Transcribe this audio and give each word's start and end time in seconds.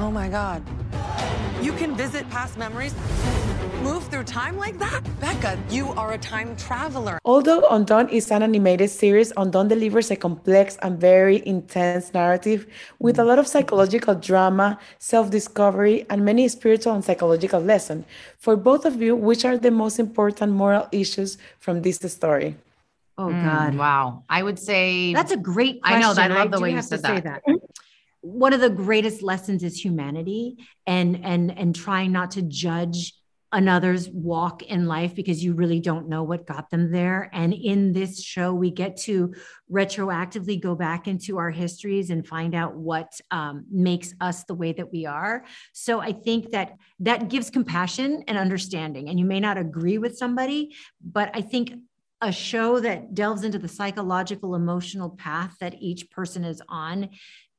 Oh 0.00 0.10
my 0.12 0.28
God. 0.28 0.62
You 1.60 1.72
can 1.72 1.96
visit 1.96 2.28
past 2.30 2.56
memories, 2.56 2.94
move 3.82 4.06
through 4.06 4.24
time 4.24 4.56
like 4.56 4.78
that? 4.78 5.02
Becca, 5.20 5.58
you 5.70 5.88
are 5.94 6.12
a 6.12 6.18
time 6.18 6.54
traveler. 6.56 7.18
Although 7.24 7.66
Undone 7.68 8.08
is 8.08 8.30
an 8.30 8.44
animated 8.44 8.90
series, 8.90 9.32
Undone 9.36 9.66
delivers 9.66 10.12
a 10.12 10.16
complex 10.16 10.76
and 10.82 11.00
very 11.00 11.44
intense 11.44 12.14
narrative 12.14 12.66
with 13.00 13.18
a 13.18 13.24
lot 13.24 13.40
of 13.40 13.48
psychological 13.48 14.14
drama, 14.14 14.78
self 15.00 15.30
discovery, 15.30 16.06
and 16.10 16.24
many 16.24 16.46
spiritual 16.46 16.94
and 16.94 17.04
psychological 17.04 17.60
lessons. 17.60 18.04
For 18.38 18.54
both 18.54 18.84
of 18.84 19.02
you, 19.02 19.16
which 19.16 19.44
are 19.44 19.58
the 19.58 19.72
most 19.72 19.98
important 19.98 20.52
moral 20.52 20.86
issues 20.92 21.38
from 21.58 21.82
this 21.82 21.98
story? 22.06 22.54
Oh, 23.18 23.30
God. 23.32 23.74
Mm, 23.74 23.78
wow. 23.78 24.22
I 24.30 24.44
would 24.44 24.60
say 24.60 25.12
That's 25.12 25.32
a 25.32 25.36
great 25.36 25.82
question. 25.82 25.98
I 25.98 26.06
know, 26.06 26.14
that 26.14 26.30
I 26.30 26.34
love 26.36 26.52
the 26.52 26.58
do 26.58 26.62
way 26.62 26.72
you 26.72 26.82
said 26.82 26.98
to 26.98 27.02
say 27.02 27.20
that. 27.20 27.42
One 28.28 28.52
of 28.52 28.60
the 28.60 28.70
greatest 28.70 29.22
lessons 29.22 29.62
is 29.62 29.82
humanity 29.82 30.56
and 30.86 31.24
and 31.24 31.56
and 31.58 31.74
trying 31.74 32.12
not 32.12 32.32
to 32.32 32.42
judge 32.42 33.14
another's 33.52 34.10
walk 34.10 34.62
in 34.62 34.86
life 34.86 35.14
because 35.14 35.42
you 35.42 35.54
really 35.54 35.80
don't 35.80 36.08
know 36.08 36.22
what 36.22 36.46
got 36.46 36.68
them 36.68 36.92
there. 36.92 37.30
And 37.32 37.54
in 37.54 37.92
this 37.92 38.22
show, 38.22 38.52
we 38.52 38.70
get 38.70 38.98
to 38.98 39.34
retroactively 39.72 40.60
go 40.60 40.74
back 40.74 41.08
into 41.08 41.38
our 41.38 41.50
histories 41.50 42.10
and 42.10 42.26
find 42.26 42.54
out 42.54 42.74
what 42.74 43.18
um, 43.30 43.64
makes 43.70 44.12
us 44.20 44.44
the 44.44 44.54
way 44.54 44.72
that 44.72 44.92
we 44.92 45.06
are. 45.06 45.44
So 45.72 46.00
I 46.00 46.12
think 46.12 46.50
that 46.50 46.72
that 47.00 47.28
gives 47.30 47.48
compassion 47.48 48.22
and 48.28 48.36
understanding. 48.36 49.08
And 49.08 49.18
you 49.18 49.24
may 49.24 49.40
not 49.40 49.56
agree 49.56 49.96
with 49.96 50.18
somebody, 50.18 50.74
but 51.02 51.30
I 51.32 51.40
think 51.40 51.72
a 52.20 52.32
show 52.32 52.80
that 52.80 53.14
delves 53.14 53.44
into 53.44 53.58
the 53.58 53.68
psychological 53.68 54.56
emotional 54.56 55.10
path 55.10 55.54
that 55.60 55.76
each 55.80 56.10
person 56.10 56.44
is 56.44 56.60
on 56.68 57.08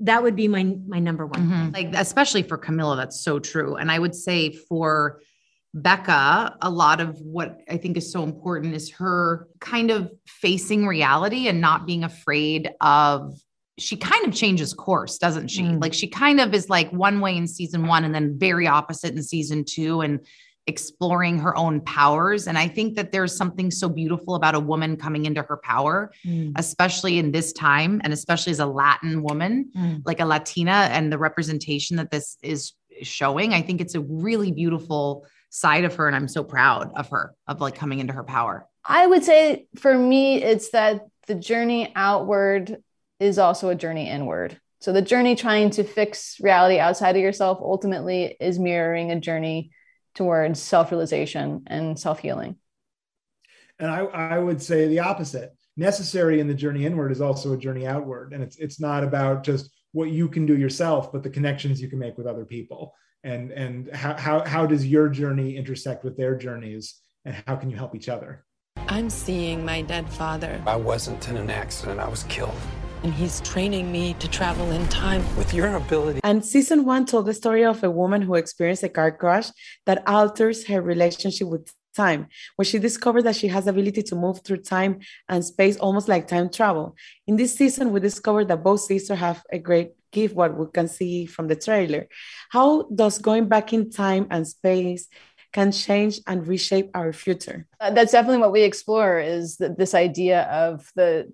that 0.00 0.22
would 0.22 0.36
be 0.36 0.48
my 0.48 0.76
my 0.86 0.98
number 0.98 1.26
one 1.26 1.48
Mhm. 1.48 1.72
like 1.74 1.94
especially 1.94 2.42
for 2.42 2.58
Camila 2.58 2.96
that's 2.96 3.20
so 3.20 3.38
true 3.38 3.76
and 3.76 3.90
I 3.90 3.98
would 3.98 4.14
say 4.14 4.50
for 4.52 5.20
Becca 5.74 6.56
a 6.62 6.70
lot 6.70 7.00
of 7.00 7.18
what 7.20 7.60
I 7.68 7.76
think 7.76 7.96
is 7.96 8.10
so 8.12 8.22
important 8.22 8.74
is 8.74 8.90
her 8.92 9.46
kind 9.60 9.90
of 9.90 10.10
facing 10.26 10.86
reality 10.86 11.48
and 11.48 11.60
not 11.60 11.86
being 11.86 12.04
afraid 12.04 12.70
of 12.80 13.34
she 13.78 13.96
kind 13.96 14.26
of 14.26 14.32
changes 14.34 14.72
course 14.72 15.18
doesn't 15.18 15.48
she 15.48 15.62
Mm. 15.62 15.82
like 15.82 15.92
she 15.92 16.08
kind 16.08 16.40
of 16.40 16.54
is 16.54 16.70
like 16.70 16.90
one 16.92 17.20
way 17.20 17.36
in 17.36 17.46
season 17.46 17.86
1 17.86 18.04
and 18.04 18.14
then 18.14 18.38
very 18.38 18.66
opposite 18.66 19.14
in 19.14 19.22
season 19.22 19.64
2 19.66 20.00
and 20.00 20.20
exploring 20.66 21.38
her 21.38 21.56
own 21.56 21.80
powers 21.80 22.46
and 22.48 22.58
I 22.58 22.66
think 22.66 22.96
that 22.96 23.12
there's 23.12 23.36
something 23.36 23.70
so 23.70 23.88
beautiful 23.88 24.34
about 24.34 24.54
a 24.56 24.60
woman 24.60 24.96
coming 24.96 25.24
into 25.24 25.42
her 25.42 25.56
power 25.58 26.10
Mm. 26.24 26.52
especially 26.56 27.18
in 27.18 27.30
this 27.32 27.52
time 27.52 28.00
and 28.02 28.12
especially 28.12 28.50
as 28.50 28.58
a 28.60 28.66
Latin 28.66 29.22
woman 29.22 29.70
Mm. 29.76 30.02
like 30.04 30.20
a 30.20 30.24
Latina 30.24 30.88
and 30.90 31.12
the 31.12 31.18
representation 31.18 31.96
that 31.98 32.10
this 32.10 32.36
is 32.42 32.72
showing. 33.02 33.52
I 33.54 33.62
think 33.62 33.80
it's 33.80 33.94
a 33.94 34.00
really 34.00 34.50
beautiful 34.52 35.26
side 35.50 35.84
of 35.84 35.94
her. 35.96 36.06
And 36.06 36.16
I'm 36.16 36.28
so 36.28 36.42
proud 36.42 36.90
of 36.96 37.08
her, 37.10 37.34
of 37.46 37.60
like 37.60 37.74
coming 37.76 37.98
into 38.00 38.12
her 38.14 38.24
power. 38.24 38.66
I 38.84 39.06
would 39.06 39.22
say 39.24 39.66
for 39.76 39.96
me, 39.96 40.42
it's 40.42 40.70
that 40.70 41.02
the 41.26 41.34
journey 41.34 41.92
outward 41.94 42.82
is 43.20 43.38
also 43.38 43.68
a 43.68 43.74
journey 43.74 44.08
inward. 44.08 44.58
So 44.80 44.92
the 44.92 45.02
journey 45.02 45.36
trying 45.36 45.70
to 45.70 45.84
fix 45.84 46.38
reality 46.40 46.78
outside 46.78 47.16
of 47.16 47.22
yourself 47.22 47.58
ultimately 47.60 48.36
is 48.40 48.58
mirroring 48.58 49.10
a 49.10 49.20
journey 49.20 49.70
towards 50.16 50.60
self 50.60 50.90
realization 50.90 51.62
and 51.68 51.96
self 51.98 52.18
healing. 52.18 52.56
And 53.78 53.90
I, 53.90 54.00
I 54.00 54.38
would 54.38 54.60
say 54.60 54.88
the 54.88 55.00
opposite. 55.00 55.52
Necessary 55.76 56.40
in 56.40 56.48
the 56.48 56.54
journey 56.54 56.86
inward 56.86 57.12
is 57.12 57.20
also 57.20 57.52
a 57.52 57.56
journey 57.56 57.86
outward. 57.86 58.32
And 58.32 58.42
it's 58.42 58.56
it's 58.56 58.80
not 58.80 59.04
about 59.04 59.44
just 59.44 59.70
what 59.92 60.10
you 60.10 60.28
can 60.28 60.46
do 60.46 60.56
yourself, 60.56 61.12
but 61.12 61.22
the 61.22 61.30
connections 61.30 61.80
you 61.80 61.88
can 61.88 61.98
make 61.98 62.16
with 62.16 62.26
other 62.26 62.46
people. 62.46 62.94
And 63.22 63.52
and 63.52 63.94
how 63.94 64.16
how, 64.16 64.44
how 64.44 64.66
does 64.66 64.86
your 64.86 65.08
journey 65.10 65.56
intersect 65.56 66.02
with 66.02 66.16
their 66.16 66.34
journeys 66.36 67.00
and 67.26 67.36
how 67.46 67.56
can 67.56 67.70
you 67.70 67.76
help 67.76 67.94
each 67.94 68.08
other? 68.08 68.44
I'm 68.88 69.10
seeing 69.10 69.64
my 69.64 69.82
dead 69.82 70.08
father, 70.08 70.62
I 70.66 70.76
wasn't 70.76 71.28
in 71.28 71.36
an 71.36 71.50
accident, 71.50 72.00
I 72.00 72.08
was 72.08 72.22
killed. 72.24 72.54
And 73.06 73.14
he's 73.14 73.40
training 73.42 73.92
me 73.92 74.14
to 74.14 74.26
travel 74.26 74.68
in 74.72 74.84
time. 74.88 75.22
With 75.36 75.54
your 75.54 75.76
ability, 75.76 76.18
And 76.24 76.44
season 76.44 76.84
one 76.84 77.06
told 77.06 77.26
the 77.26 77.34
story 77.34 77.64
of 77.64 77.84
a 77.84 77.90
woman 77.90 78.20
who 78.20 78.34
experienced 78.34 78.82
a 78.82 78.88
car 78.88 79.12
crash 79.12 79.48
that 79.86 80.02
alters 80.08 80.66
her 80.66 80.82
relationship 80.82 81.46
with 81.46 81.72
time, 81.94 82.26
where 82.56 82.66
she 82.66 82.80
discovered 82.80 83.22
that 83.22 83.36
she 83.36 83.46
has 83.46 83.66
the 83.66 83.70
ability 83.70 84.02
to 84.02 84.16
move 84.16 84.40
through 84.42 84.62
time 84.76 84.98
and 85.28 85.44
space 85.44 85.76
almost 85.76 86.08
like 86.08 86.26
time 86.26 86.50
travel. 86.50 86.96
In 87.28 87.36
this 87.36 87.54
season, 87.54 87.92
we 87.92 88.00
discovered 88.00 88.48
that 88.48 88.64
both 88.64 88.80
sisters 88.80 89.20
have 89.20 89.40
a 89.52 89.60
great 89.60 89.92
gift, 90.10 90.34
what 90.34 90.56
we 90.58 90.66
can 90.74 90.88
see 90.88 91.26
from 91.26 91.46
the 91.46 91.54
trailer. 91.54 92.08
How 92.50 92.88
does 92.92 93.18
going 93.18 93.46
back 93.46 93.72
in 93.72 93.88
time 93.88 94.26
and 94.32 94.48
space 94.48 95.06
can 95.52 95.70
change 95.70 96.18
and 96.26 96.44
reshape 96.44 96.90
our 96.92 97.12
future? 97.12 97.68
Uh, 97.80 97.92
that's 97.92 98.10
definitely 98.10 98.38
what 98.38 98.52
we 98.52 98.62
explore 98.62 99.20
is 99.20 99.58
that 99.58 99.78
this 99.78 99.94
idea 99.94 100.42
of 100.50 100.90
the 100.96 101.32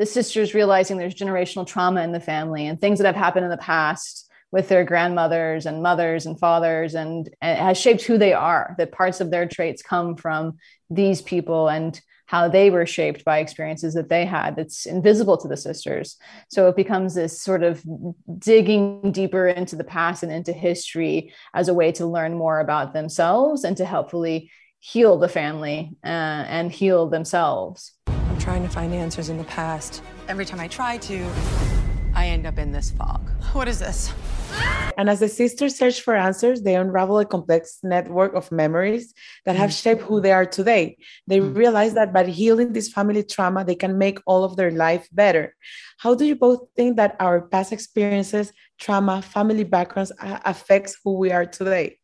the 0.00 0.06
sisters 0.06 0.54
realizing 0.54 0.96
there's 0.96 1.14
generational 1.14 1.66
trauma 1.66 2.00
in 2.00 2.10
the 2.10 2.18
family 2.18 2.66
and 2.66 2.80
things 2.80 2.98
that 2.98 3.06
have 3.06 3.14
happened 3.14 3.44
in 3.44 3.50
the 3.50 3.58
past 3.58 4.32
with 4.50 4.66
their 4.66 4.82
grandmothers 4.82 5.66
and 5.66 5.82
mothers 5.82 6.24
and 6.24 6.40
fathers 6.40 6.94
and, 6.94 7.28
and 7.42 7.58
it 7.58 7.62
has 7.62 7.78
shaped 7.78 8.00
who 8.04 8.16
they 8.16 8.32
are 8.32 8.74
that 8.78 8.92
parts 8.92 9.20
of 9.20 9.30
their 9.30 9.46
traits 9.46 9.82
come 9.82 10.16
from 10.16 10.56
these 10.88 11.20
people 11.20 11.68
and 11.68 12.00
how 12.24 12.48
they 12.48 12.70
were 12.70 12.86
shaped 12.86 13.26
by 13.26 13.40
experiences 13.40 13.92
that 13.92 14.08
they 14.08 14.24
had 14.24 14.56
that's 14.56 14.86
invisible 14.86 15.36
to 15.36 15.48
the 15.48 15.56
sisters 15.56 16.16
so 16.48 16.66
it 16.66 16.76
becomes 16.76 17.14
this 17.14 17.42
sort 17.42 17.62
of 17.62 17.84
digging 18.38 19.12
deeper 19.12 19.48
into 19.48 19.76
the 19.76 19.84
past 19.84 20.22
and 20.22 20.32
into 20.32 20.54
history 20.54 21.30
as 21.52 21.68
a 21.68 21.74
way 21.74 21.92
to 21.92 22.06
learn 22.06 22.38
more 22.38 22.60
about 22.60 22.94
themselves 22.94 23.64
and 23.64 23.76
to 23.76 23.84
helpfully 23.84 24.50
heal 24.78 25.18
the 25.18 25.28
family 25.28 25.90
uh, 26.02 26.08
and 26.48 26.72
heal 26.72 27.06
themselves. 27.06 27.92
I'm 28.50 28.56
trying 28.56 28.68
to 28.68 28.74
find 28.74 28.94
answers 28.94 29.28
in 29.28 29.38
the 29.38 29.44
past. 29.44 30.02
Every 30.26 30.44
time 30.44 30.58
I 30.58 30.66
try 30.66 30.98
to, 30.98 31.30
I 32.14 32.26
end 32.26 32.46
up 32.46 32.58
in 32.58 32.72
this 32.72 32.90
fog. 32.90 33.30
What 33.52 33.68
is 33.68 33.78
this? 33.78 34.12
And 34.98 35.08
as 35.08 35.20
the 35.20 35.28
sisters 35.28 35.76
search 35.78 36.00
for 36.00 36.16
answers, 36.16 36.62
they 36.62 36.74
unravel 36.74 37.20
a 37.20 37.24
complex 37.24 37.78
network 37.84 38.34
of 38.34 38.50
memories 38.50 39.14
that 39.46 39.54
have 39.54 39.72
shaped 39.72 40.02
who 40.02 40.20
they 40.20 40.32
are 40.32 40.46
today. 40.46 40.96
They 41.28 41.38
Mm. 41.38 41.54
realize 41.54 41.94
that 41.94 42.12
by 42.12 42.24
healing 42.24 42.72
this 42.72 42.88
family 42.88 43.22
trauma, 43.22 43.64
they 43.64 43.76
can 43.76 43.96
make 43.98 44.18
all 44.26 44.42
of 44.42 44.56
their 44.56 44.72
life 44.72 45.06
better. 45.12 45.54
How 45.98 46.16
do 46.16 46.24
you 46.24 46.34
both 46.34 46.60
think 46.74 46.96
that 46.96 47.14
our 47.20 47.42
past 47.42 47.72
experiences, 47.72 48.52
trauma, 48.80 49.22
family 49.22 49.62
backgrounds 49.62 50.10
affects 50.20 50.98
who 51.04 51.18
we 51.18 51.30
are 51.30 51.46
today? 51.46 51.99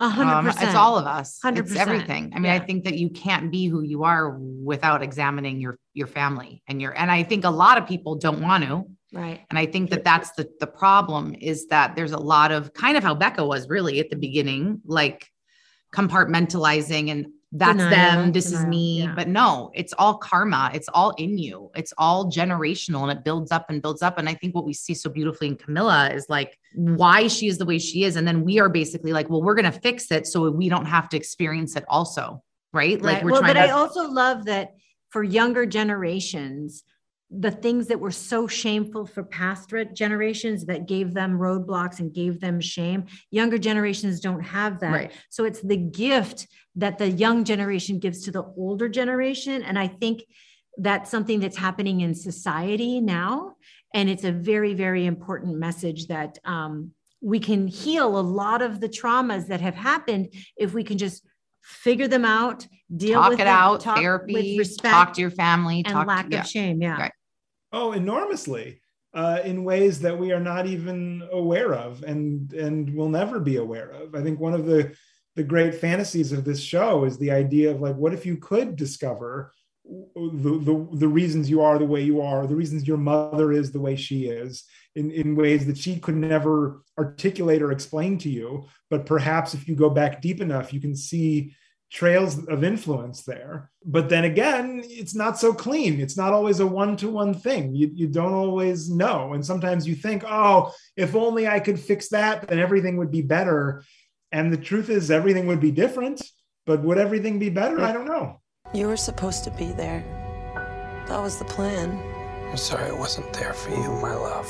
A 0.00 0.08
hundred 0.08 0.32
Um, 0.32 0.44
percent. 0.44 0.66
it's 0.66 0.74
all 0.74 0.98
of 0.98 1.06
us. 1.06 1.38
100%. 1.42 1.76
Everything. 1.76 2.32
I 2.34 2.38
mean, 2.38 2.52
I 2.52 2.58
think 2.58 2.84
that 2.84 2.98
you 2.98 3.08
can't 3.10 3.50
be 3.50 3.66
who 3.66 3.82
you 3.82 4.04
are 4.04 4.38
without 4.38 5.02
examining 5.02 5.60
your 5.60 5.78
your 5.94 6.06
family 6.06 6.62
and 6.68 6.80
your 6.82 6.92
and 6.96 7.10
I 7.10 7.22
think 7.22 7.44
a 7.44 7.50
lot 7.50 7.78
of 7.78 7.86
people 7.88 8.14
don't 8.16 8.40
want 8.42 8.64
to. 8.64 8.84
right. 9.12 9.40
And 9.48 9.58
I 9.58 9.66
think 9.66 9.90
that 9.90 10.04
that's 10.04 10.30
the 10.32 10.48
the 10.60 10.66
problem 10.66 11.34
is 11.40 11.66
that 11.68 11.96
there's 11.96 12.12
a 12.12 12.18
lot 12.18 12.52
of 12.52 12.72
kind 12.74 12.96
of 12.98 13.02
how 13.02 13.14
Becca 13.14 13.44
was 13.44 13.68
really 13.68 13.98
at 14.00 14.10
the 14.10 14.16
beginning, 14.16 14.82
like 14.84 15.26
compartmentalizing 15.94 17.10
and 17.10 17.26
that's 17.52 17.78
Denial, 17.78 17.90
them, 17.90 18.32
this 18.32 18.52
is 18.52 18.64
me. 18.66 19.02
yeah. 19.02 19.14
But 19.14 19.28
no, 19.28 19.70
it's 19.74 19.94
all 19.94 20.18
karma. 20.18 20.70
It's 20.74 20.88
all 20.88 21.10
in 21.12 21.38
you. 21.38 21.70
It's 21.74 21.94
all 21.96 22.30
generational 22.30 23.08
and 23.08 23.18
it 23.18 23.24
builds 23.24 23.50
up 23.50 23.70
and 23.70 23.80
builds 23.80 24.02
up. 24.02 24.18
And 24.18 24.28
I 24.28 24.34
think 24.34 24.54
what 24.54 24.66
we 24.66 24.74
see 24.74 24.92
so 24.92 25.08
beautifully 25.08 25.48
in 25.48 25.56
Camila 25.56 26.14
is 26.14 26.26
like 26.28 26.58
why 26.74 27.26
she 27.26 27.46
is 27.48 27.56
the 27.56 27.64
way 27.64 27.78
she 27.78 28.04
is. 28.04 28.16
And 28.16 28.28
then 28.28 28.44
we 28.44 28.60
are 28.60 28.68
basically 28.68 29.12
like, 29.12 29.30
well, 29.30 29.42
we're 29.42 29.54
gonna 29.54 29.72
fix 29.72 30.10
it 30.10 30.26
so 30.26 30.50
we 30.50 30.68
don't 30.68 30.84
have 30.84 31.08
to 31.10 31.16
experience 31.16 31.74
it 31.74 31.84
also. 31.88 32.42
Right. 32.74 33.00
Like 33.00 33.16
right. 33.16 33.24
we're 33.24 33.32
well, 33.32 33.40
trying 33.40 33.54
but 33.54 33.60
to 33.66 33.68
I 33.68 33.70
also 33.70 34.10
love 34.10 34.44
that 34.44 34.74
for 35.08 35.22
younger 35.22 35.64
generations, 35.64 36.84
the 37.30 37.50
things 37.50 37.88
that 37.88 38.00
were 38.00 38.10
so 38.10 38.46
shameful 38.46 39.04
for 39.04 39.22
past 39.22 39.72
generations 39.92 40.64
that 40.64 40.88
gave 40.88 41.12
them 41.12 41.38
roadblocks 41.38 41.98
and 41.98 42.14
gave 42.14 42.40
them 42.40 42.60
shame, 42.60 43.04
younger 43.30 43.58
generations 43.58 44.20
don't 44.20 44.40
have 44.40 44.80
that. 44.80 44.92
Right. 44.92 45.12
So 45.28 45.44
it's 45.44 45.60
the 45.60 45.76
gift 45.76 46.46
that 46.76 46.96
the 46.96 47.10
young 47.10 47.44
generation 47.44 47.98
gives 47.98 48.24
to 48.24 48.30
the 48.30 48.44
older 48.56 48.88
generation. 48.88 49.62
And 49.62 49.78
I 49.78 49.88
think 49.88 50.24
that's 50.78 51.10
something 51.10 51.40
that's 51.40 51.56
happening 51.56 52.00
in 52.00 52.14
society 52.14 53.00
now. 53.00 53.56
And 53.92 54.08
it's 54.08 54.24
a 54.24 54.32
very, 54.32 54.74
very 54.74 55.04
important 55.04 55.58
message 55.58 56.06
that 56.06 56.38
um, 56.44 56.92
we 57.20 57.40
can 57.40 57.66
heal 57.66 58.18
a 58.18 58.20
lot 58.20 58.62
of 58.62 58.80
the 58.80 58.88
traumas 58.88 59.48
that 59.48 59.60
have 59.60 59.74
happened 59.74 60.32
if 60.56 60.72
we 60.72 60.84
can 60.84 60.96
just 60.96 61.26
figure 61.62 62.08
them 62.08 62.24
out, 62.24 62.66
deal 62.94 63.20
talk 63.20 63.30
with 63.30 63.40
it 63.40 63.44
them, 63.44 63.56
out, 63.56 63.80
talk 63.80 63.98
therapy, 63.98 64.32
with 64.32 64.58
respect 64.58 64.92
talk 64.92 65.12
to 65.14 65.20
your 65.20 65.30
family, 65.30 65.82
and 65.84 65.94
talk 65.94 66.06
lack 66.06 66.26
to, 66.30 66.36
yeah. 66.36 66.40
of 66.40 66.48
shame. 66.48 66.80
Yeah. 66.80 67.00
Right. 67.00 67.12
Oh, 67.72 67.92
enormously. 67.92 68.80
Uh, 69.14 69.40
in 69.42 69.64
ways 69.64 70.00
that 70.00 70.18
we 70.18 70.32
are 70.32 70.40
not 70.40 70.66
even 70.66 71.26
aware 71.32 71.74
of 71.74 72.02
and 72.02 72.52
and 72.52 72.94
will 72.94 73.08
never 73.08 73.40
be 73.40 73.56
aware 73.56 73.90
of. 73.90 74.14
I 74.14 74.22
think 74.22 74.38
one 74.38 74.52
of 74.52 74.66
the 74.66 74.94
the 75.34 75.42
great 75.42 75.74
fantasies 75.74 76.30
of 76.30 76.44
this 76.44 76.60
show 76.60 77.04
is 77.04 77.16
the 77.16 77.30
idea 77.30 77.70
of 77.70 77.80
like 77.80 77.96
what 77.96 78.12
if 78.12 78.26
you 78.26 78.36
could 78.36 78.76
discover 78.76 79.52
the, 80.14 80.60
the, 80.62 80.88
the 80.98 81.08
reasons 81.08 81.48
you 81.48 81.62
are 81.62 81.78
the 81.78 81.84
way 81.84 82.02
you 82.02 82.20
are, 82.20 82.46
the 82.46 82.56
reasons 82.56 82.86
your 82.86 82.98
mother 82.98 83.52
is 83.52 83.72
the 83.72 83.80
way 83.80 83.96
she 83.96 84.26
is, 84.26 84.64
in, 84.94 85.10
in 85.10 85.34
ways 85.34 85.66
that 85.66 85.78
she 85.78 85.98
could 85.98 86.16
never 86.16 86.82
articulate 86.98 87.62
or 87.62 87.72
explain 87.72 88.18
to 88.18 88.28
you. 88.28 88.66
But 88.90 89.06
perhaps 89.06 89.54
if 89.54 89.66
you 89.66 89.74
go 89.74 89.88
back 89.88 90.20
deep 90.20 90.40
enough, 90.40 90.72
you 90.72 90.80
can 90.80 90.94
see 90.94 91.54
trails 91.90 92.46
of 92.48 92.64
influence 92.64 93.22
there. 93.22 93.70
But 93.84 94.08
then 94.08 94.24
again, 94.24 94.82
it's 94.84 95.14
not 95.14 95.38
so 95.38 95.52
clean. 95.52 96.00
It's 96.00 96.16
not 96.16 96.32
always 96.32 96.60
a 96.60 96.66
one 96.66 96.96
to 96.98 97.08
one 97.08 97.34
thing. 97.34 97.74
You, 97.74 97.90
you 97.94 98.08
don't 98.08 98.34
always 98.34 98.90
know. 98.90 99.32
And 99.32 99.44
sometimes 99.44 99.88
you 99.88 99.94
think, 99.94 100.24
oh, 100.26 100.72
if 100.96 101.14
only 101.14 101.48
I 101.48 101.60
could 101.60 101.80
fix 101.80 102.08
that, 102.10 102.48
then 102.48 102.58
everything 102.58 102.96
would 102.98 103.10
be 103.10 103.22
better. 103.22 103.84
And 104.32 104.52
the 104.52 104.58
truth 104.58 104.90
is, 104.90 105.10
everything 105.10 105.46
would 105.46 105.60
be 105.60 105.70
different. 105.70 106.22
But 106.66 106.82
would 106.82 106.98
everything 106.98 107.38
be 107.38 107.48
better? 107.48 107.80
I 107.80 107.92
don't 107.92 108.06
know. 108.06 108.40
You 108.74 108.88
were 108.88 108.98
supposed 108.98 109.44
to 109.44 109.50
be 109.52 109.72
there. 109.72 110.04
That 111.08 111.22
was 111.22 111.38
the 111.38 111.46
plan. 111.46 111.98
I'm 112.50 112.58
sorry 112.58 112.90
I 112.90 112.92
wasn't 112.92 113.32
there 113.32 113.54
for 113.54 113.70
you, 113.70 113.88
my 114.02 114.14
love. 114.14 114.46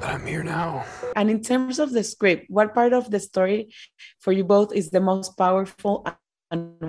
But 0.00 0.10
I'm 0.10 0.26
here 0.26 0.42
now. 0.42 0.84
And 1.14 1.30
in 1.30 1.40
terms 1.40 1.78
of 1.78 1.92
the 1.92 2.02
script, 2.02 2.46
what 2.48 2.74
part 2.74 2.92
of 2.92 3.12
the 3.12 3.20
story 3.20 3.72
for 4.18 4.32
you 4.32 4.42
both 4.42 4.74
is 4.74 4.90
the 4.90 5.00
most 5.00 5.38
powerful 5.38 6.02
and 6.04 6.16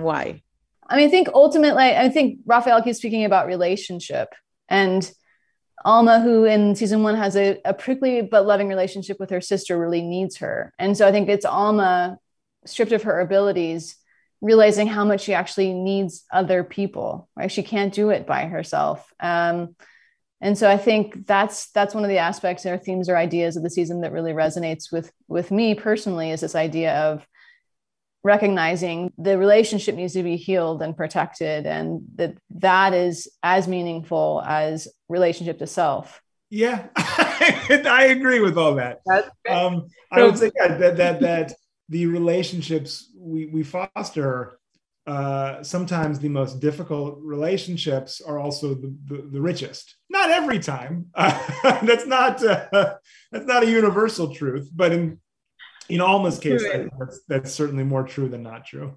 why? 0.04 0.42
I 0.86 0.96
mean, 0.96 1.08
I 1.08 1.10
think 1.10 1.28
ultimately, 1.34 1.82
I 1.82 2.08
think 2.08 2.40
Raphael 2.44 2.82
keeps 2.82 2.98
speaking 2.98 3.24
about 3.24 3.46
relationship 3.46 4.28
and 4.68 5.10
Alma, 5.84 6.20
who 6.20 6.44
in 6.44 6.76
season 6.76 7.02
one 7.02 7.16
has 7.16 7.36
a, 7.36 7.60
a 7.64 7.74
prickly 7.74 8.22
but 8.22 8.46
loving 8.46 8.68
relationship 8.68 9.18
with 9.18 9.30
her 9.30 9.40
sister, 9.40 9.78
really 9.78 10.02
needs 10.02 10.36
her. 10.38 10.72
And 10.78 10.96
so 10.96 11.06
I 11.06 11.12
think 11.12 11.28
it's 11.28 11.44
Alma 11.44 12.18
stripped 12.64 12.92
of 12.92 13.02
her 13.02 13.20
abilities 13.20 13.96
realizing 14.40 14.86
how 14.86 15.04
much 15.04 15.22
she 15.22 15.32
actually 15.32 15.72
needs 15.72 16.24
other 16.30 16.62
people 16.62 17.28
right 17.36 17.50
she 17.50 17.62
can't 17.62 17.94
do 17.94 18.10
it 18.10 18.26
by 18.26 18.44
herself 18.44 19.12
um, 19.20 19.74
and 20.40 20.58
so 20.58 20.68
i 20.68 20.76
think 20.76 21.26
that's 21.26 21.70
that's 21.70 21.94
one 21.94 22.04
of 22.04 22.10
the 22.10 22.18
aspects 22.18 22.66
or 22.66 22.76
themes 22.76 23.08
or 23.08 23.16
ideas 23.16 23.56
of 23.56 23.62
the 23.62 23.70
season 23.70 24.02
that 24.02 24.12
really 24.12 24.32
resonates 24.32 24.92
with 24.92 25.10
with 25.28 25.50
me 25.50 25.74
personally 25.74 26.30
is 26.30 26.40
this 26.40 26.54
idea 26.54 26.94
of 26.94 27.26
recognizing 28.24 29.12
the 29.18 29.38
relationship 29.38 29.94
needs 29.94 30.14
to 30.14 30.22
be 30.22 30.36
healed 30.36 30.82
and 30.82 30.96
protected 30.96 31.66
and 31.66 32.00
that 32.16 32.34
that 32.50 32.94
is 32.94 33.28
as 33.42 33.68
meaningful 33.68 34.42
as 34.46 34.88
relationship 35.08 35.58
to 35.58 35.66
self 35.66 36.20
yeah 36.50 36.86
i 36.96 38.08
agree 38.10 38.40
with 38.40 38.56
all 38.58 38.74
that 38.74 39.00
um, 39.48 39.86
i 40.10 40.22
would 40.22 40.38
say 40.38 40.50
yeah, 40.56 40.76
that 40.76 40.96
that 40.96 41.20
that 41.20 41.52
the 41.88 42.06
relationships 42.06 43.10
we, 43.16 43.46
we 43.46 43.62
foster, 43.62 44.58
uh, 45.06 45.62
sometimes 45.62 46.18
the 46.18 46.28
most 46.28 46.60
difficult 46.60 47.18
relationships 47.20 48.22
are 48.22 48.38
also 48.38 48.74
the, 48.74 48.96
the, 49.06 49.28
the 49.32 49.40
richest. 49.40 49.96
Not 50.08 50.30
every 50.30 50.58
time. 50.58 51.06
Uh, 51.14 51.38
that's 51.82 52.06
not 52.06 52.42
uh, 52.44 52.94
that's 53.30 53.46
not 53.46 53.64
a 53.64 53.70
universal 53.70 54.34
truth, 54.34 54.70
but 54.74 54.92
in 54.92 55.20
in 55.88 56.00
Alma's 56.00 56.38
case, 56.38 56.64
that's, 56.98 57.20
that's 57.28 57.52
certainly 57.52 57.84
more 57.84 58.04
true 58.04 58.28
than 58.28 58.42
not 58.42 58.66
true. 58.66 58.96